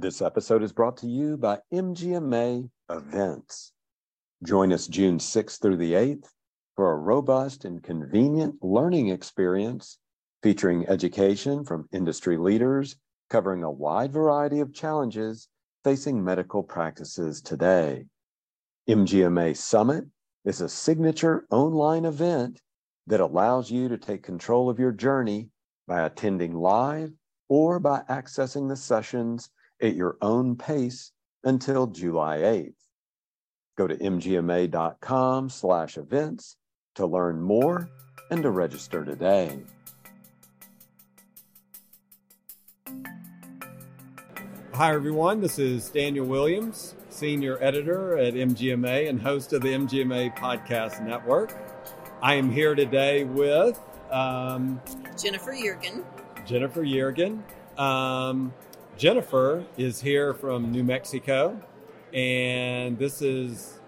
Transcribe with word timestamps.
This 0.00 0.22
episode 0.22 0.62
is 0.62 0.72
brought 0.72 0.96
to 0.98 1.06
you 1.06 1.36
by 1.36 1.58
MGMA 1.74 2.70
Events. 2.88 3.72
Join 4.42 4.72
us 4.72 4.86
June 4.86 5.18
6th 5.18 5.60
through 5.60 5.76
the 5.76 5.92
8th 5.92 6.24
for 6.74 6.90
a 6.90 6.96
robust 6.96 7.66
and 7.66 7.82
convenient 7.82 8.54
learning 8.62 9.10
experience 9.10 9.98
featuring 10.42 10.88
education 10.88 11.64
from 11.64 11.86
industry 11.92 12.38
leaders 12.38 12.96
covering 13.28 13.62
a 13.62 13.70
wide 13.70 14.10
variety 14.10 14.60
of 14.60 14.72
challenges 14.72 15.48
facing 15.84 16.24
medical 16.24 16.62
practices 16.62 17.42
today. 17.42 18.06
MGMA 18.88 19.54
Summit 19.54 20.06
is 20.46 20.62
a 20.62 20.68
signature 20.70 21.44
online 21.50 22.06
event 22.06 22.62
that 23.06 23.20
allows 23.20 23.70
you 23.70 23.90
to 23.90 23.98
take 23.98 24.22
control 24.22 24.70
of 24.70 24.78
your 24.78 24.92
journey 24.92 25.50
by 25.86 26.06
attending 26.06 26.54
live 26.54 27.12
or 27.50 27.78
by 27.78 28.00
accessing 28.08 28.66
the 28.66 28.76
sessions 28.76 29.50
at 29.82 29.94
your 29.94 30.16
own 30.20 30.56
pace 30.56 31.12
until 31.44 31.86
July 31.86 32.38
8th. 32.38 32.74
Go 33.76 33.86
to 33.86 33.96
mgma.com 33.96 35.48
slash 35.48 35.96
events 35.96 36.56
to 36.96 37.06
learn 37.06 37.40
more 37.40 37.88
and 38.30 38.42
to 38.42 38.50
register 38.50 39.04
today. 39.04 39.60
Hi, 44.74 44.94
everyone. 44.94 45.40
This 45.40 45.58
is 45.58 45.90
Daniel 45.90 46.26
Williams, 46.26 46.94
Senior 47.10 47.62
Editor 47.62 48.16
at 48.16 48.34
MGMA 48.34 49.08
and 49.08 49.20
host 49.20 49.52
of 49.52 49.62
the 49.62 49.68
MGMA 49.68 50.36
Podcast 50.38 51.06
Network. 51.06 51.52
I 52.22 52.34
am 52.34 52.50
here 52.50 52.74
today 52.74 53.24
with 53.24 53.78
um, 54.10 54.80
Jennifer 55.20 55.52
Yeargain. 55.52 56.04
Jennifer 56.46 56.82
Yeargain. 56.82 57.42
Um, 57.78 58.54
Jennifer 59.00 59.64
is 59.78 60.02
here 60.02 60.34
from 60.34 60.70
New 60.70 60.84
Mexico, 60.84 61.58
and 62.12 62.98
this 62.98 63.22
is 63.22 63.78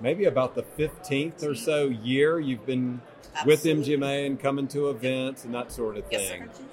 maybe 0.00 0.24
about 0.24 0.56
the 0.56 0.64
15th 0.64 1.44
or 1.44 1.54
so 1.54 1.84
year 1.86 2.40
you've 2.40 2.66
been 2.66 3.00
Absolutely. 3.36 3.74
with 3.74 3.86
MGMA 3.86 4.26
and 4.26 4.40
coming 4.40 4.66
to 4.66 4.90
events 4.90 5.44
and 5.44 5.54
that 5.54 5.70
sort 5.70 5.96
of 5.96 6.02
Yes, 6.10 6.28
thing. 6.28 6.48
sir. 6.52 6.64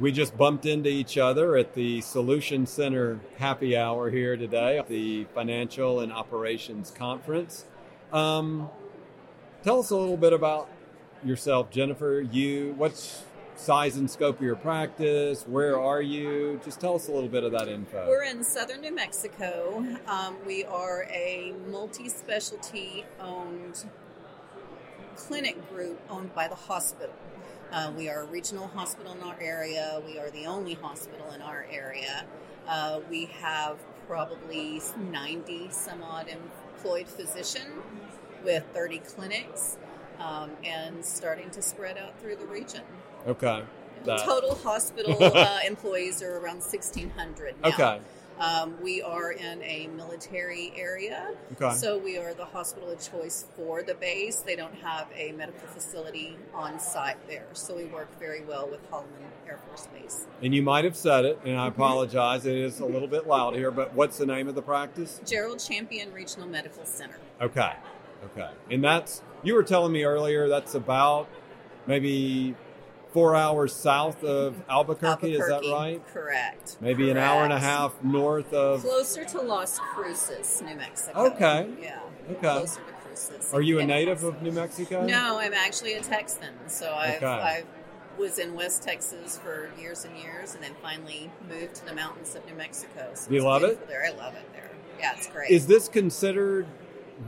We 0.00 0.12
just 0.12 0.34
bumped 0.38 0.64
into 0.64 0.88
each 0.88 1.18
other 1.18 1.58
at 1.58 1.74
the 1.74 2.00
Solution 2.00 2.64
Center 2.64 3.20
happy 3.36 3.76
hour 3.76 4.08
here 4.08 4.38
today, 4.38 4.78
at 4.78 4.88
the 4.88 5.24
Financial 5.34 6.00
and 6.00 6.10
Operations 6.10 6.90
Conference. 6.90 7.66
Um, 8.14 8.70
tell 9.62 9.78
us 9.80 9.90
a 9.90 9.96
little 9.96 10.16
bit 10.16 10.32
about 10.32 10.70
yourself, 11.22 11.70
Jennifer. 11.70 12.22
You, 12.32 12.72
what's 12.78 13.24
size 13.56 13.96
and 13.96 14.10
scope 14.10 14.36
of 14.36 14.42
your 14.42 14.56
practice? 14.56 15.44
Where 15.46 15.80
are 15.80 16.02
you? 16.02 16.60
Just 16.64 16.80
tell 16.80 16.94
us 16.94 17.08
a 17.08 17.12
little 17.12 17.28
bit 17.28 17.44
of 17.44 17.52
that 17.52 17.68
info. 17.68 18.06
We're 18.08 18.24
in 18.24 18.42
southern 18.44 18.80
New 18.80 18.94
Mexico. 18.94 19.84
Um, 20.06 20.36
we 20.46 20.64
are 20.64 21.06
a 21.10 21.54
multi 21.68 22.08
specialty 22.08 23.04
owned 23.20 23.84
clinic 25.16 25.68
group 25.70 26.00
owned 26.10 26.34
by 26.34 26.48
the 26.48 26.54
hospital. 26.54 27.14
Uh, 27.72 27.92
we 27.96 28.08
are 28.08 28.22
a 28.22 28.26
regional 28.26 28.68
hospital 28.68 29.12
in 29.12 29.22
our 29.22 29.36
area. 29.40 30.00
We 30.06 30.18
are 30.18 30.30
the 30.30 30.46
only 30.46 30.74
hospital 30.74 31.30
in 31.32 31.42
our 31.42 31.66
area. 31.70 32.24
Uh, 32.68 33.00
we 33.10 33.26
have 33.40 33.78
probably 34.06 34.80
90 35.10 35.68
some 35.70 36.02
odd 36.02 36.28
employed 36.28 37.08
physicians 37.08 37.82
with 38.44 38.64
30 38.74 38.98
clinics 38.98 39.78
um, 40.18 40.50
and 40.62 41.04
starting 41.04 41.50
to 41.50 41.62
spread 41.62 41.98
out 41.98 42.18
through 42.20 42.36
the 42.36 42.46
region. 42.46 42.82
Okay. 43.26 43.62
That- 44.04 44.20
Total 44.24 44.54
hospital 44.54 45.16
uh, 45.36 45.60
employees 45.66 46.22
are 46.22 46.36
around 46.38 46.58
1,600 46.60 47.54
now. 47.62 47.68
Okay. 47.68 48.00
Um, 48.38 48.74
we 48.82 49.00
are 49.00 49.30
in 49.30 49.62
a 49.62 49.86
military 49.96 50.72
area, 50.76 51.30
Okay. 51.52 51.72
so 51.76 51.96
we 51.98 52.18
are 52.18 52.34
the 52.34 52.44
hospital 52.46 52.90
of 52.90 53.00
choice 53.00 53.46
for 53.56 53.84
the 53.84 53.94
base. 53.94 54.38
They 54.40 54.56
don't 54.56 54.74
have 54.82 55.06
a 55.14 55.30
medical 55.32 55.68
facility 55.68 56.36
on 56.52 56.80
site 56.80 57.16
there, 57.28 57.46
so 57.52 57.76
we 57.76 57.84
work 57.84 58.08
very 58.18 58.42
well 58.44 58.68
with 58.68 58.80
Holloman 58.90 59.30
Air 59.46 59.60
Force 59.68 59.86
Base. 59.86 60.26
and 60.42 60.52
you 60.52 60.62
might 60.62 60.82
have 60.84 60.96
said 60.96 61.24
it, 61.24 61.38
Mm-hmm. 61.38 61.48
and 61.50 61.60
I 61.60 61.68
apologize. 61.68 62.44
It 62.44 62.56
is 62.56 62.80
a 62.80 62.84
little 62.86 63.06
bit 63.06 63.28
loud 63.28 63.54
here, 63.54 63.70
but 63.70 63.94
what's 63.94 64.18
the 64.18 64.26
name 64.26 64.48
of 64.48 64.56
the 64.56 64.62
practice? 64.62 65.20
Gerald 65.24 65.60
Champion 65.60 66.12
Regional 66.12 66.48
Medical 66.48 66.84
Center. 66.84 67.20
Okay. 67.40 67.72
Okay. 68.36 68.50
And 68.68 68.82
that's, 68.82 69.22
you 69.44 69.54
were 69.54 69.62
telling 69.62 69.92
me 69.92 70.02
earlier, 70.02 70.48
that's 70.48 70.74
about 70.74 71.28
maybe 71.86 72.56
four 73.14 73.36
hours 73.36 73.72
south 73.72 74.24
of 74.24 74.60
Albuquerque, 74.68 75.34
is 75.34 75.46
that 75.48 75.62
right? 75.72 76.02
Correct. 76.12 76.76
Maybe 76.80 77.10
an 77.10 77.16
hour 77.16 77.44
and 77.44 77.52
a 77.52 77.60
half 77.60 78.02
north 78.02 78.52
of. 78.52 78.80
Closer 78.82 79.24
to 79.24 79.40
Las 79.40 79.78
Cruces, 79.78 80.60
New 80.66 80.74
Mexico. 80.74 81.26
Okay. 81.26 81.70
Yeah. 81.80 82.00
Okay. 82.28 82.40
Closer 82.40 82.80
to 82.80 82.92
Cruces. 83.06 83.54
Are 83.54 83.62
you 83.62 83.78
a 83.78 83.86
native 83.86 84.24
of 84.24 84.42
New 84.42 84.50
Mexico? 84.50 85.06
No, 85.06 85.38
I'm 85.38 85.54
actually 85.54 85.94
a 85.94 86.02
Texan. 86.02 86.54
So 86.66 86.92
I've, 86.92 87.16
Okay. 87.22 87.26
I 87.26 87.62
was 88.18 88.40
in 88.40 88.54
West 88.54 88.82
Texas 88.82 89.38
for 89.38 89.70
years 89.80 90.04
and 90.04 90.18
years, 90.18 90.54
and 90.56 90.62
then 90.62 90.72
finally 90.82 91.30
moved 91.48 91.76
to 91.76 91.86
the 91.86 91.94
mountains 91.94 92.34
of 92.34 92.44
New 92.46 92.54
Mexico. 92.56 93.10
So 93.14 93.28
Do 93.28 93.36
you 93.36 93.42
love 93.44 93.62
it? 93.62 93.86
There, 93.86 94.04
I 94.04 94.10
love 94.10 94.34
it 94.34 94.52
there. 94.52 94.70
Yeah, 94.98 95.12
it's 95.16 95.28
great. 95.28 95.50
Is 95.50 95.68
this 95.68 95.86
considered 95.88 96.66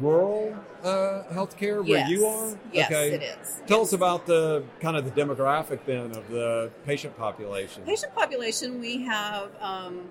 rural 0.01 0.55
uh, 0.83 1.23
healthcare 1.33 1.77
where 1.87 1.99
yes. 1.99 2.11
you 2.11 2.27
are? 2.27 2.59
Yes, 2.73 2.91
okay. 2.91 3.13
it 3.15 3.23
is. 3.23 3.61
Tell 3.67 3.79
Yes. 3.81 3.89
us 3.89 3.93
about 3.93 4.27
the 4.27 4.65
kind 4.81 4.97
of 4.97 5.05
the 5.05 5.11
demographic 5.23 5.81
then 5.87 6.13
of 6.17 6.29
the 6.29 6.71
patient 6.85 7.17
population. 7.17 7.83
patient 7.85 8.15
population. 8.15 8.81
We 8.81 9.05
have. 9.05 9.51
Um, 9.61 10.09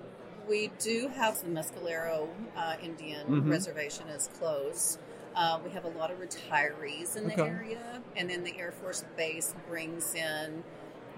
we 0.48 0.70
do 0.78 1.08
have 1.16 1.40
the 1.40 1.48
Mescalero 1.48 2.28
uh, 2.56 2.76
Indian 2.80 3.26
Mhm. 3.26 3.50
reservation 3.50 4.06
is 4.08 4.28
closed. 4.38 5.00
Uh, 5.34 5.58
we 5.64 5.70
have 5.72 5.84
a 5.84 5.88
lot 5.98 6.10
of 6.12 6.18
retirees 6.20 7.16
in 7.16 7.26
the 7.26 7.36
area, 7.44 8.00
and 8.14 8.30
then 8.30 8.44
the 8.44 8.56
Air 8.56 8.70
Force 8.80 9.04
Base 9.16 9.56
brings 9.68 10.14
in 10.14 10.62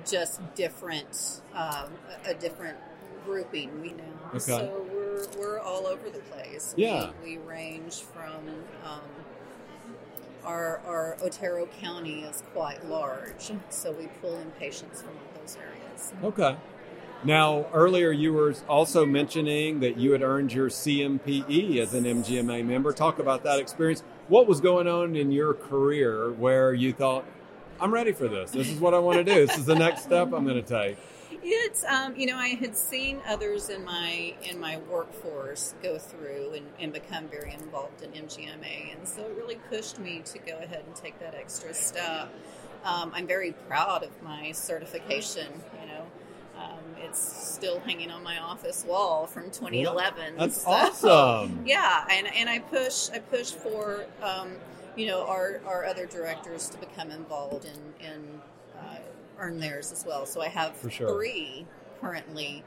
just 0.08 0.40
different, 0.54 1.42
um, 1.54 1.90
a, 2.26 2.30
a 2.30 2.34
different 2.34 2.78
grouping. 3.26 3.82
We 3.82 3.90
know, 3.90 4.04
Okay. 4.30 4.38
so 4.40 4.86
we're 5.18 5.38
we're 5.38 5.58
all 5.60 5.86
over 5.86 6.10
the 6.10 6.18
place. 6.20 6.74
Yeah. 6.76 7.10
we, 7.24 7.38
we 7.38 7.44
range 7.44 8.02
from. 8.02 8.48
Um, 8.84 9.00
our, 10.44 10.80
our 10.86 11.18
Otero 11.20 11.66
County 11.78 12.20
is 12.20 12.42
quite 12.54 12.86
large, 12.86 13.52
so 13.68 13.92
we 13.92 14.06
pull 14.22 14.38
in 14.38 14.50
patients 14.52 15.02
from 15.02 15.10
all 15.10 15.40
those 15.42 15.56
areas. 15.56 16.14
Okay. 16.24 16.56
Now, 17.22 17.66
earlier 17.74 18.12
you 18.12 18.32
were 18.32 18.54
also 18.66 19.04
mentioning 19.04 19.80
that 19.80 19.98
you 19.98 20.12
had 20.12 20.22
earned 20.22 20.52
your 20.52 20.70
CMPE 20.70 21.78
as 21.78 21.92
an 21.92 22.04
MGMA 22.04 22.64
member. 22.64 22.92
Talk 22.92 23.18
about 23.18 23.42
that 23.42 23.58
experience. 23.58 24.02
What 24.28 24.46
was 24.46 24.60
going 24.60 24.86
on 24.86 25.16
in 25.16 25.32
your 25.32 25.52
career 25.52 26.30
where 26.32 26.72
you 26.72 26.94
thought, 26.94 27.24
I'm 27.80 27.92
ready 27.92 28.12
for 28.12 28.28
this. 28.28 28.52
This 28.52 28.70
is 28.70 28.78
what 28.80 28.94
I 28.94 29.00
want 29.00 29.18
to 29.18 29.24
do. 29.24 29.46
This 29.46 29.58
is 29.58 29.66
the 29.66 29.74
next 29.74 30.02
step 30.02 30.32
I'm 30.32 30.44
going 30.44 30.62
to 30.62 30.62
take. 30.62 30.96
It's 31.42 31.84
um, 31.84 32.16
you 32.16 32.26
know 32.26 32.36
I 32.36 32.48
had 32.48 32.76
seen 32.76 33.20
others 33.26 33.68
in 33.68 33.84
my 33.84 34.34
in 34.42 34.58
my 34.58 34.78
workforce 34.90 35.74
go 35.82 35.98
through 35.98 36.52
and, 36.54 36.66
and 36.78 36.92
become 36.92 37.28
very 37.28 37.52
involved 37.52 38.02
in 38.02 38.10
MGMA, 38.10 38.96
and 38.96 39.06
so 39.08 39.22
it 39.22 39.36
really 39.36 39.56
pushed 39.70 39.98
me 39.98 40.22
to 40.26 40.38
go 40.38 40.58
ahead 40.58 40.84
and 40.86 40.94
take 40.94 41.18
that 41.20 41.34
extra 41.34 41.72
step. 41.74 42.28
Um, 42.84 43.12
I'm 43.14 43.26
very 43.26 43.52
proud 43.52 44.02
of 44.02 44.22
my 44.22 44.52
certification. 44.52 45.48
You 45.80 45.88
know, 45.88 46.06
um, 46.58 46.78
it's 46.98 47.20
still 47.54 47.80
hanging 47.80 48.10
on 48.10 48.22
my 48.22 48.38
office 48.38 48.84
wall 48.84 49.26
from 49.26 49.44
2011. 49.50 50.36
That's 50.36 50.62
so- 50.62 50.70
awesome. 50.70 51.62
Yeah, 51.66 52.04
and, 52.10 52.26
and 52.34 52.48
I 52.48 52.58
push 52.60 53.10
I 53.10 53.18
push 53.20 53.50
for 53.52 54.06
um, 54.22 54.52
you 54.96 55.06
know 55.06 55.26
our, 55.26 55.60
our 55.66 55.84
other 55.84 56.06
directors 56.06 56.68
to 56.70 56.78
become 56.78 57.10
involved 57.10 57.64
in 57.64 58.06
in 58.06 58.40
uh, 58.78 58.96
earn 59.38 59.58
theirs 59.58 59.92
as 59.92 60.04
well. 60.04 60.26
So 60.26 60.40
I 60.40 60.48
have 60.48 60.76
sure. 60.90 61.08
three 61.08 61.66
currently 62.00 62.64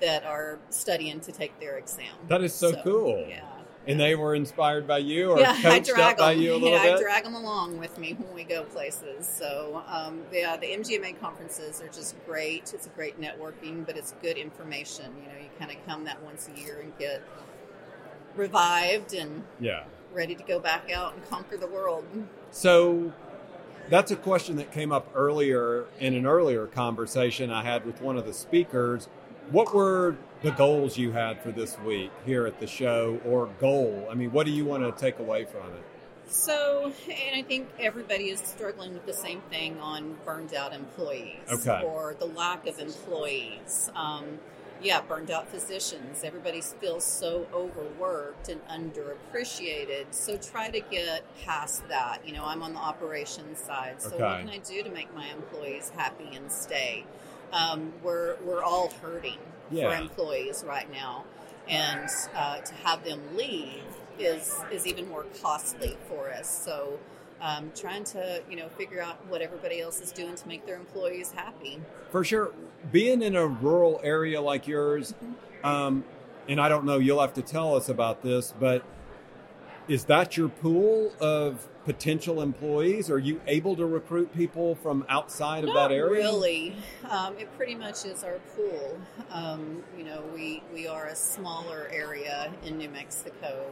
that 0.00 0.24
are 0.24 0.58
studying 0.70 1.20
to 1.20 1.32
take 1.32 1.58
their 1.60 1.76
exam. 1.78 2.14
That 2.28 2.42
is 2.42 2.54
so 2.54 2.74
cool. 2.82 3.24
Yeah. 3.28 3.44
And 3.84 3.98
they 3.98 4.14
were 4.14 4.36
inspired 4.36 4.86
by 4.86 4.98
you 4.98 5.32
or 5.32 5.40
yeah, 5.40 5.56
I 5.58 5.62
coached 5.62 5.86
drag 5.86 6.12
up 6.12 6.18
by 6.18 6.34
them. 6.34 6.42
you 6.42 6.52
a 6.52 6.54
little 6.54 6.70
yeah, 6.70 6.82
bit? 6.82 6.94
I 6.94 7.02
drag 7.02 7.24
them 7.24 7.34
along 7.34 7.78
with 7.78 7.98
me 7.98 8.14
when 8.14 8.32
we 8.32 8.44
go 8.44 8.62
places. 8.62 9.26
So, 9.26 9.82
um, 9.88 10.22
yeah, 10.32 10.56
the 10.56 10.68
MGMA 10.68 11.20
conferences 11.20 11.80
are 11.82 11.88
just 11.88 12.14
great. 12.24 12.72
It's 12.74 12.86
a 12.86 12.90
great 12.90 13.20
networking, 13.20 13.84
but 13.84 13.96
it's 13.96 14.14
good 14.22 14.36
information. 14.36 15.12
You 15.20 15.28
know, 15.32 15.38
you 15.40 15.50
kind 15.58 15.72
of 15.72 15.84
come 15.84 16.04
that 16.04 16.22
once 16.22 16.48
a 16.54 16.60
year 16.60 16.78
and 16.80 16.96
get 16.96 17.22
revived 18.36 19.14
and 19.14 19.42
yeah. 19.58 19.84
ready 20.12 20.36
to 20.36 20.44
go 20.44 20.60
back 20.60 20.90
out 20.92 21.14
and 21.14 21.28
conquer 21.28 21.56
the 21.56 21.66
world. 21.66 22.04
So 22.52 23.12
that's 23.92 24.10
a 24.10 24.16
question 24.16 24.56
that 24.56 24.72
came 24.72 24.90
up 24.90 25.06
earlier 25.14 25.84
in 26.00 26.14
an 26.14 26.24
earlier 26.24 26.66
conversation 26.66 27.50
I 27.50 27.62
had 27.62 27.84
with 27.84 28.00
one 28.00 28.16
of 28.16 28.24
the 28.24 28.32
speakers. 28.32 29.06
What 29.50 29.74
were 29.74 30.16
the 30.40 30.50
goals 30.52 30.96
you 30.96 31.12
had 31.12 31.42
for 31.42 31.52
this 31.52 31.78
week 31.80 32.10
here 32.24 32.46
at 32.46 32.58
the 32.58 32.66
show, 32.66 33.20
or 33.26 33.48
goal? 33.60 34.08
I 34.10 34.14
mean, 34.14 34.32
what 34.32 34.46
do 34.46 34.52
you 34.52 34.64
want 34.64 34.82
to 34.82 34.98
take 34.98 35.18
away 35.18 35.44
from 35.44 35.66
it? 35.74 35.84
So, 36.26 36.90
and 37.06 37.36
I 37.36 37.42
think 37.42 37.68
everybody 37.78 38.30
is 38.30 38.40
struggling 38.40 38.94
with 38.94 39.04
the 39.04 39.12
same 39.12 39.42
thing 39.50 39.78
on 39.78 40.16
burned 40.24 40.54
out 40.54 40.72
employees 40.72 41.40
Okay. 41.50 41.82
or 41.84 42.16
the 42.18 42.24
lack 42.24 42.66
of 42.66 42.78
employees. 42.78 43.90
Um, 43.94 44.38
yeah, 44.82 45.00
burned 45.00 45.30
out 45.30 45.48
physicians. 45.48 46.24
Everybody 46.24 46.60
feels 46.60 47.04
so 47.04 47.46
overworked 47.54 48.48
and 48.48 48.60
underappreciated. 48.68 50.06
So 50.10 50.36
try 50.36 50.70
to 50.70 50.80
get 50.80 51.24
past 51.44 51.86
that. 51.88 52.26
You 52.26 52.32
know, 52.34 52.44
I'm 52.44 52.62
on 52.62 52.72
the 52.74 52.78
operations 52.80 53.58
side. 53.60 54.02
So 54.02 54.10
Okay. 54.16 54.22
what 54.24 54.40
can 54.40 54.48
I 54.50 54.58
do 54.58 54.82
to 54.82 54.90
make 54.90 55.14
my 55.14 55.28
employees 55.28 55.90
happy 55.96 56.34
and 56.34 56.50
stay? 56.50 57.04
Um, 57.52 57.92
we're 58.02 58.36
we're 58.44 58.62
all 58.62 58.90
hurting 59.02 59.38
for 59.70 59.94
employees 59.94 60.64
right 60.66 60.90
now, 60.90 61.24
and 61.68 62.08
uh, 62.34 62.58
to 62.58 62.74
have 62.76 63.04
them 63.04 63.20
leave 63.36 63.82
is 64.18 64.56
is 64.72 64.86
even 64.86 65.08
more 65.08 65.26
costly 65.42 65.96
for 66.08 66.30
us. 66.30 66.48
So. 66.48 66.98
Um, 67.42 67.72
trying 67.74 68.04
to 68.04 68.40
you 68.48 68.56
know 68.56 68.68
figure 68.68 69.02
out 69.02 69.26
what 69.26 69.42
everybody 69.42 69.80
else 69.80 70.00
is 70.00 70.12
doing 70.12 70.36
to 70.36 70.48
make 70.48 70.64
their 70.64 70.76
employees 70.76 71.32
happy. 71.32 71.80
For 72.10 72.22
sure. 72.22 72.52
Being 72.92 73.20
in 73.20 73.34
a 73.34 73.46
rural 73.46 74.00
area 74.04 74.40
like 74.40 74.68
yours, 74.68 75.12
um, 75.64 76.04
and 76.48 76.60
I 76.60 76.68
don't 76.68 76.84
know, 76.84 76.98
you'll 76.98 77.20
have 77.20 77.34
to 77.34 77.42
tell 77.42 77.74
us 77.74 77.88
about 77.88 78.22
this, 78.22 78.54
but 78.58 78.84
is 79.88 80.04
that 80.04 80.36
your 80.36 80.48
pool 80.48 81.12
of 81.20 81.68
potential 81.84 82.40
employees? 82.40 83.10
Are 83.10 83.18
you 83.18 83.40
able 83.46 83.74
to 83.76 83.86
recruit 83.86 84.32
people 84.34 84.76
from 84.76 85.04
outside 85.08 85.64
of 85.64 85.74
that 85.74 85.90
area? 85.90 86.24
really. 86.24 86.76
Um, 87.10 87.36
it 87.38 87.54
pretty 87.56 87.74
much 87.74 88.04
is 88.04 88.22
our 88.22 88.38
pool. 88.54 89.00
Um, 89.30 89.82
you 89.98 90.04
know, 90.04 90.22
we 90.34 90.62
we 90.72 90.86
are 90.86 91.06
a 91.06 91.16
smaller 91.16 91.88
area 91.92 92.52
in 92.64 92.78
New 92.78 92.90
Mexico. 92.90 93.66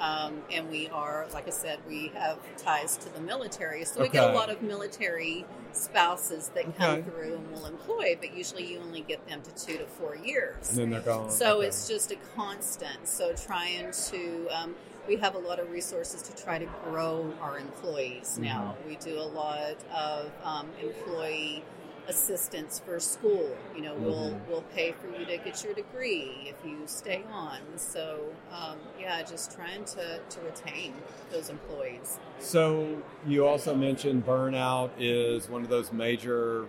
Um, 0.00 0.42
and 0.50 0.68
we 0.70 0.88
are, 0.88 1.26
like 1.32 1.46
I 1.46 1.50
said, 1.50 1.78
we 1.88 2.08
have 2.14 2.38
ties 2.56 2.96
to 2.98 3.12
the 3.14 3.20
military, 3.20 3.84
so 3.84 4.02
we 4.02 4.08
get 4.08 4.30
a 4.30 4.32
lot 4.32 4.50
of 4.50 4.62
military 4.62 5.44
spouses 5.72 6.50
that 6.54 6.76
come 6.76 7.02
through 7.02 7.34
and 7.36 7.50
will 7.52 7.66
employ. 7.66 8.16
But 8.20 8.34
usually, 8.36 8.66
you 8.66 8.78
only 8.80 9.00
get 9.02 9.26
them 9.28 9.42
to 9.42 9.54
two 9.66 9.78
to 9.78 9.86
four 9.86 10.16
years. 10.16 10.70
And 10.70 10.78
then 10.78 10.90
they're 10.90 11.00
gone. 11.00 11.30
So 11.30 11.58
Okay. 11.58 11.68
it's 11.68 11.88
just 11.88 12.10
a 12.12 12.16
constant. 12.34 13.06
So 13.06 13.32
trying 13.34 13.90
to, 14.10 14.48
um, 14.48 14.74
we 15.08 15.16
have 15.16 15.34
a 15.34 15.38
lot 15.38 15.58
of 15.60 15.70
resources 15.70 16.22
to 16.22 16.42
try 16.42 16.58
to 16.58 16.66
grow 16.84 17.32
our 17.40 17.58
employees 17.58 18.38
now. 18.40 18.76
We 18.86 18.96
do 18.96 19.18
a 19.18 19.22
lot 19.22 19.76
of 19.94 20.30
um, 20.42 20.68
employee 20.82 21.62
assistance 22.08 22.80
for 22.84 23.00
school. 23.00 23.48
You 23.74 23.82
know, 23.82 23.94
we'll 23.96 24.30
Mhm. 24.30 24.48
we'll 24.48 24.62
pay 24.74 24.92
for 24.92 25.08
you 25.08 25.24
to 25.26 25.36
get 25.38 25.64
your 25.64 25.74
degree 25.74 26.46
if 26.46 26.64
you 26.64 26.78
stay 26.86 27.22
on. 27.32 27.58
So 27.76 28.26
um, 28.52 28.78
yeah, 29.00 29.22
just 29.22 29.52
trying 29.54 29.84
to 29.86 30.18
to 30.20 30.40
retain 30.40 30.94
those 31.30 31.50
employees. 31.50 32.18
So 32.38 33.02
you 33.26 33.46
also 33.46 33.74
mentioned 33.74 34.24
burnout 34.26 34.90
is 34.98 35.48
one 35.48 35.62
of 35.62 35.68
those 35.68 35.92
major, 35.92 36.66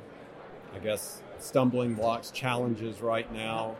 I 0.75 0.79
guess, 0.79 1.21
stumbling 1.39 1.93
blocks, 1.93 2.31
challenges 2.31 3.01
right 3.01 3.31
now. 3.31 3.75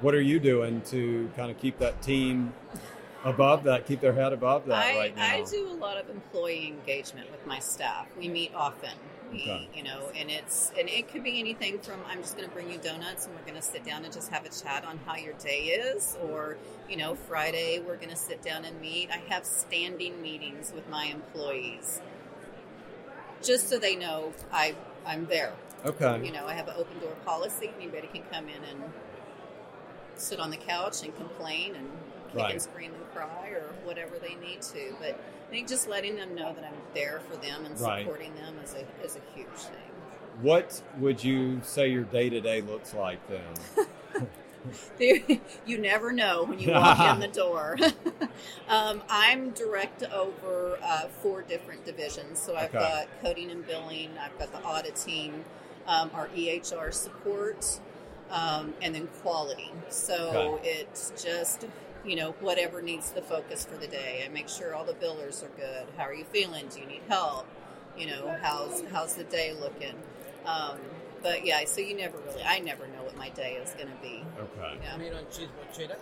What 0.00 0.14
are 0.14 0.20
you 0.20 0.38
doing 0.38 0.82
to 0.86 1.30
kind 1.36 1.50
of 1.50 1.58
keep 1.58 1.78
that 1.78 2.02
team 2.02 2.52
above 3.24 3.64
that, 3.64 3.86
keep 3.86 4.00
their 4.00 4.12
head 4.12 4.32
above 4.32 4.66
that 4.66 4.84
I, 4.84 4.96
right 4.96 5.16
now? 5.16 5.22
I 5.22 5.44
do 5.44 5.68
a 5.68 5.74
lot 5.74 5.96
of 5.96 6.08
employee 6.08 6.68
engagement 6.68 7.30
with 7.30 7.44
my 7.46 7.58
staff. 7.58 8.06
We 8.18 8.28
meet 8.28 8.54
often. 8.54 8.90
We, 9.32 9.42
Okay. 9.42 9.68
you 9.74 9.82
know, 9.82 10.08
and 10.16 10.30
it's 10.30 10.70
and 10.78 10.88
it 10.88 11.08
could 11.08 11.24
be 11.24 11.40
anything 11.40 11.80
from 11.80 11.98
I'm 12.06 12.20
just 12.22 12.36
going 12.36 12.48
to 12.48 12.54
bring 12.54 12.70
you 12.70 12.78
donuts 12.78 13.26
and 13.26 13.34
we're 13.34 13.42
going 13.42 13.56
to 13.56 13.62
sit 13.62 13.84
down 13.84 14.04
and 14.04 14.14
just 14.14 14.30
have 14.30 14.46
a 14.46 14.48
chat 14.48 14.84
on 14.84 15.00
how 15.04 15.16
your 15.16 15.32
day 15.34 15.64
is, 15.64 16.16
or 16.22 16.56
you 16.88 16.96
know, 16.96 17.16
Friday 17.16 17.80
we're 17.84 17.96
going 17.96 18.10
to 18.10 18.16
sit 18.16 18.40
down 18.40 18.64
and 18.64 18.80
meet. 18.80 19.10
I 19.10 19.16
have 19.28 19.44
standing 19.44 20.22
meetings 20.22 20.72
with 20.72 20.88
my 20.88 21.06
employees, 21.06 22.00
just 23.42 23.68
so 23.68 23.80
they 23.80 23.96
know 23.96 24.32
I 24.52 24.76
I'm 25.04 25.26
there. 25.26 25.52
Okay. 25.84 26.24
You 26.24 26.30
know, 26.32 26.46
I 26.46 26.54
have 26.54 26.68
an 26.68 26.74
open 26.76 26.98
door 27.00 27.16
policy. 27.24 27.72
Anybody 27.76 28.06
can 28.06 28.22
come 28.30 28.44
in 28.48 28.62
and 28.62 28.92
sit 30.14 30.38
on 30.38 30.50
the 30.50 30.56
couch 30.56 31.02
and 31.02 31.14
complain 31.16 31.74
and 31.74 31.88
kick 32.28 32.36
Right. 32.36 32.52
and 32.52 32.62
scream 32.62 32.92
and 32.94 33.12
cry 33.14 33.50
or 33.50 33.72
whatever 33.84 34.18
they 34.18 34.34
need 34.36 34.62
to. 34.62 34.94
But 35.00 35.10
I 35.10 35.50
think 35.50 35.68
just 35.68 35.88
letting 35.88 36.16
them 36.16 36.34
know 36.34 36.52
that 36.52 36.64
I'm 36.64 36.74
there 36.94 37.20
for 37.28 37.36
them 37.36 37.64
and 37.64 37.78
Right. 37.78 38.00
supporting 38.00 38.34
them 38.34 38.54
is 38.64 38.74
a 38.74 39.04
is 39.04 39.16
a 39.16 39.38
huge 39.38 39.46
thing. 39.48 39.80
What 40.42 40.82
would 40.98 41.24
you 41.24 41.60
say 41.62 41.88
your 41.88 42.04
day 42.04 42.28
to 42.28 42.40
day 42.40 42.60
looks 42.60 42.92
like 42.94 43.20
then? 43.28 43.40
you 45.66 45.78
never 45.78 46.12
know 46.12 46.44
when 46.44 46.58
you 46.58 46.70
walk 46.72 47.00
in 47.00 47.20
the 47.20 47.28
door. 47.32 47.78
um, 48.68 49.02
I'm 49.08 49.50
direct 49.50 50.02
over 50.04 50.78
uh, 50.82 51.08
four 51.08 51.42
different 51.42 51.84
divisions. 51.84 52.38
So 52.38 52.56
I've 52.56 52.74
Okay. 52.74 52.78
got 52.78 53.08
coding 53.22 53.50
and 53.50 53.66
billing, 53.66 54.10
I've 54.20 54.38
got 54.38 54.52
the 54.52 54.58
audit 54.66 54.96
team, 54.96 55.44
um, 55.86 56.10
our 56.14 56.28
EHR 56.28 56.92
support, 56.92 57.80
um, 58.30 58.74
and 58.82 58.94
then 58.94 59.06
quality. 59.22 59.70
So 59.88 60.60
it's 60.62 61.12
just 61.22 61.66
you 62.06 62.16
know 62.16 62.32
whatever 62.40 62.80
needs 62.80 63.10
the 63.10 63.22
focus 63.22 63.64
for 63.64 63.76
the 63.76 63.86
day. 63.86 64.22
I 64.24 64.28
make 64.28 64.48
sure 64.48 64.74
all 64.74 64.84
the 64.84 64.94
billers 64.94 65.42
are 65.42 65.50
good. 65.56 65.86
How 65.96 66.04
are 66.04 66.14
you 66.14 66.24
feeling? 66.24 66.66
Do 66.68 66.80
you 66.80 66.86
need 66.86 67.02
help? 67.08 67.46
You 67.98 68.06
know 68.06 68.36
how's 68.42 68.82
how's 68.92 69.14
the 69.14 69.24
day 69.24 69.52
looking? 69.58 69.94
Um, 70.44 70.78
but 71.22 71.44
yeah, 71.44 71.64
so 71.64 71.80
you 71.80 71.96
never 71.96 72.18
really, 72.18 72.42
I 72.44 72.60
never 72.60 72.86
know 72.86 73.02
what 73.02 73.16
my 73.16 73.30
day 73.30 73.54
is 73.54 73.70
going 73.72 73.88
to 73.88 74.02
be. 74.02 74.22
Okay. 74.38 74.78
Yeah. 74.82 74.96
Meat 74.96 75.12
on 75.12 75.24
cheese 75.30 75.48
mochila. 75.60 75.96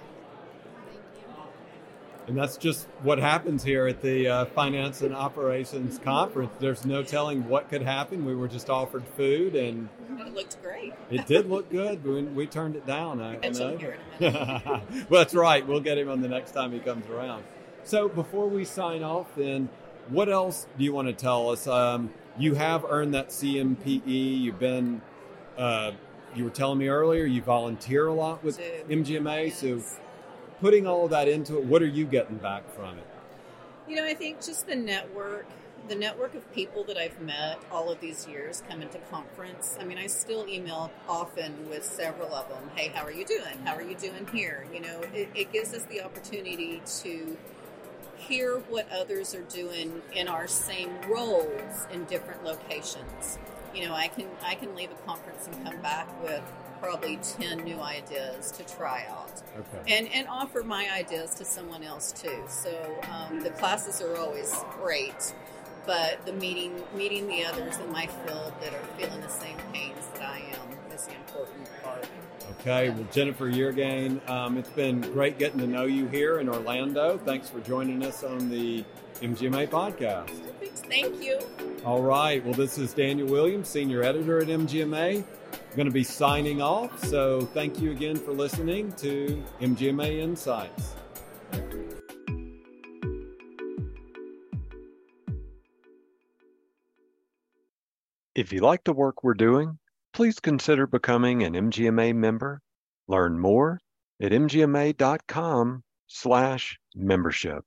And 2.27 2.39
that's 2.39 2.57
just 2.57 2.87
what 3.03 3.19
happens 3.19 3.63
here 3.63 3.87
at 3.87 4.01
the 4.01 4.27
uh, 4.27 4.45
Finance 4.47 5.03
and 5.03 5.15
Operations 5.15 5.99
Conference. 5.99 6.53
There's 6.59 6.87
no 6.87 7.03
telling 7.03 7.47
what 7.49 7.69
could 7.69 7.83
happen. 7.83 8.25
We 8.25 8.35
were 8.35 8.49
just 8.49 8.71
offered 8.71 9.05
food, 9.15 9.55
and 9.55 9.91
It 10.35 10.39
looked 10.39 10.63
great. 10.63 10.93
it 11.11 11.27
did 11.27 11.49
look 11.49 11.71
good. 11.71 12.05
We, 12.05 12.23
we 12.23 12.47
turned 12.47 12.75
it 12.77 12.87
down. 12.87 13.21
I, 13.21 13.39
I 13.43 13.51
know. 13.51 13.77
here 13.77 13.99
in 14.19 14.27
a 14.27 14.33
minute. 14.33 14.83
well, 15.11 15.21
that's 15.21 15.35
right. 15.35 15.67
We'll 15.67 15.81
get 15.81 15.97
him 15.97 16.11
on 16.11 16.21
the 16.23 16.29
next 16.29 16.51
time 16.53 16.73
he 16.73 16.81
comes 16.81 17.09
around. 17.09 17.45
So 17.85 18.09
before 18.09 18.49
we 18.49 18.65
sign 18.65 19.03
off, 19.03 19.35
then, 19.37 19.69
what 20.09 20.29
else 20.29 20.67
do 20.77 20.85
you 20.85 20.93
want 20.93 21.09
to 21.09 21.15
tell 21.15 21.51
us? 21.51 21.67
Um, 21.67 22.13
you 22.39 22.55
have 22.55 22.85
earned 22.89 23.15
that 23.15 23.29
CMPE. 23.29 24.41
You've 24.41 24.59
been, 24.59 25.01
uh, 25.57 25.93
you 26.35 26.45
were 26.45 26.51
telling 26.51 26.79
me 26.79 26.89
earlier, 26.89 27.25
you 27.25 27.43
volunteer 27.43 28.09
a 28.09 28.15
lot 28.15 28.43
with. 28.43 28.59
MGMA. 28.89 29.53
So 29.53 29.83
putting 30.61 30.87
all 30.87 31.05
of 31.05 31.11
that 31.11 31.29
into 31.29 31.59
it, 31.59 31.65
what 31.65 31.81
are 31.83 31.87
you 31.87 32.07
getting 32.07 32.39
back 32.39 32.75
from 32.75 32.99
it? 32.99 33.07
You 33.87 33.97
know, 33.97 34.05
I 34.07 34.15
think 34.15 34.43
just 34.43 34.67
the 34.67 34.75
network, 34.75 35.47
the 35.89 35.95
network 35.95 36.35
of 36.35 36.51
people 36.53 36.83
that 36.85 36.97
I've 36.97 37.21
met 37.21 37.59
all 37.71 37.91
of 37.91 38.01
these 38.01 38.27
years 38.27 38.63
coming 38.69 38.89
to 38.91 38.99
conference. 39.11 39.77
I 39.79 39.85
mean, 39.85 39.99
I 39.99 40.07
still 40.07 40.47
email 40.49 40.91
often 41.09 41.69
with 41.69 41.85
several 41.85 42.33
of 42.35 42.49
them. 42.49 42.71
Hey, 42.75 42.89
how 42.95 43.05
are 43.05 43.13
you 43.13 43.25
doing? 43.27 43.59
How 43.65 43.75
are 43.75 43.83
you 43.83 43.95
doing 43.95 44.27
here? 44.33 44.67
You 44.73 44.81
know, 44.81 45.01
it, 45.13 45.29
it 45.35 45.53
gives 45.53 45.75
us 45.75 45.83
the 45.85 46.01
opportunity 46.03 46.81
to 47.03 47.37
hear 48.17 48.59
what 48.71 48.91
others 48.91 49.35
are 49.35 49.43
doing 49.43 50.01
in 50.15 50.29
our 50.29 50.47
same 50.47 50.91
roles 51.09 51.87
in 51.93 52.05
different 52.05 52.43
locations. 52.45 53.39
You 53.75 53.87
know, 53.89 53.95
I 53.95 54.09
can 54.09 54.27
I 54.43 54.55
can 54.55 54.75
leave 54.75 54.91
a 54.91 55.07
conference 55.07 55.47
and 55.49 55.65
come 55.65 55.83
back 55.83 56.09
with 56.23 56.41
probably 56.81 57.19
10 57.39 57.65
new 57.65 57.81
ideas 57.81 58.51
to 58.53 58.63
try 58.77 59.05
out 59.11 59.43
Okay. 59.59 59.97
and 59.97 60.09
and 60.15 60.29
offer 60.29 60.63
my 60.63 60.89
ideas 60.93 61.35
to 61.37 61.45
someone 61.45 61.83
else 61.83 62.13
too. 62.13 62.45
So 62.49 62.71
um, 63.11 63.41
the 63.41 63.51
classes 63.51 64.01
are 64.01 64.17
always 64.17 64.55
great, 64.81 65.35
but 65.87 66.25
the 66.27 66.33
meeting 66.33 66.83
meeting 66.97 67.27
the 67.29 67.45
others 67.45 67.79
in 67.79 67.93
my 67.93 68.07
field 68.07 68.53
that 68.61 68.73
are 68.73 68.85
feeling 68.99 69.21
the 69.21 69.29
same 69.29 69.57
pains 69.73 70.07
that 70.15 70.23
I 70.23 70.39
am 70.39 70.95
is 70.95 71.07
the 71.07 71.15
important 71.15 71.83
part. 71.83 72.07
Okay. 72.61 72.91
Well, 72.91 73.07
Jennifer 73.13 73.51
Yeargain, 73.51 74.27
um, 74.29 74.57
it's 74.57 74.69
been 74.71 75.01
great 75.01 75.39
getting 75.39 75.61
to 75.61 75.67
know 75.67 75.85
you 75.85 76.07
here 76.07 76.41
in 76.41 76.49
Orlando. 76.49 77.19
Thanks 77.19 77.49
for 77.51 77.61
joining 77.61 78.05
us 78.05 78.23
on 78.23 78.51
the 78.51 78.85
MGMA 79.21 79.69
podcast. 79.69 80.31
Thank 80.89 81.23
you. 81.23 81.39
All 81.85 82.03
right. 82.03 82.45
Well, 82.45 82.55
this 82.55 82.79
is 82.79 82.93
Daniel 82.93 83.29
Williams, 83.29 83.69
Senior 83.69 84.03
Editor 84.03 84.41
at 84.41 84.49
MGMA. 84.49 85.19
I'm 85.19 85.77
going 85.77 85.87
to 85.87 85.93
be 85.93 86.05
signing 86.05 86.61
off. 86.61 87.05
So 87.05 87.43
thank 87.43 87.81
you 87.81 87.91
again 87.91 88.17
for 88.17 88.33
listening 88.33 88.93
to 88.93 89.43
MGMA 89.61 90.19
Insights. 90.21 90.95
If 98.35 98.53
you 98.53 98.61
like 98.61 98.83
the 98.83 98.93
work 98.93 99.23
we're 99.23 99.35
doing, 99.35 99.79
please 100.13 100.41
consider 100.41 100.89
becoming 100.89 101.45
an 101.45 101.55
MGMA 101.55 102.17
member. 102.17 102.61
Learn 103.07 103.39
more 103.39 103.81
at 104.21 104.33
mgma.com 104.33 105.85
slash 106.09 106.79
membership. 106.97 107.65